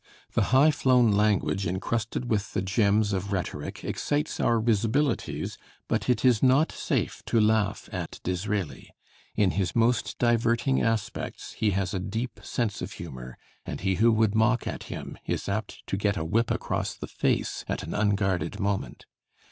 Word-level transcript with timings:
The 0.33 0.45
high 0.49 0.71
flown 0.71 1.11
language 1.11 1.67
incrusted 1.67 2.25
with 2.27 2.53
the 2.53 2.63
gems 2.63 3.13
of 3.13 3.31
rhetoric 3.31 3.83
excites 3.83 4.39
our 4.39 4.59
risibilities, 4.59 5.59
but 5.87 6.09
it 6.09 6.25
is 6.25 6.41
not 6.41 6.71
safe 6.71 7.21
to 7.27 7.39
laugh 7.39 7.87
at 7.91 8.19
Disraeli; 8.23 8.89
in 9.35 9.51
his 9.51 9.75
most 9.75 10.17
diverting 10.17 10.81
aspects 10.81 11.51
he 11.53 11.69
has 11.77 11.93
a 11.93 11.99
deep 11.99 12.39
sense 12.41 12.81
of 12.81 12.93
humor, 12.93 13.37
and 13.63 13.81
he 13.81 13.93
who 14.01 14.11
would 14.11 14.33
mock 14.33 14.65
at 14.65 14.85
him 14.85 15.19
is 15.27 15.47
apt 15.47 15.83
to 15.85 15.97
get 15.97 16.17
a 16.17 16.25
whip 16.25 16.49
across 16.49 16.95
the 16.95 17.05
face 17.05 17.63
at 17.67 17.83
an 17.83 17.93
unguarded 17.93 18.59
moment. 18.59 19.05